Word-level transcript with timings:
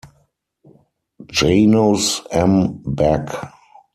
Janos 1.37 2.23
M. 2.31 2.81
Bak. 2.83 3.29